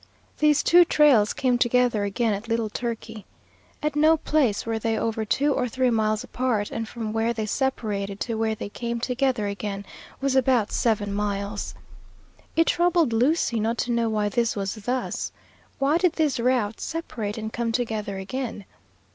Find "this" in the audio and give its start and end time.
14.29-14.55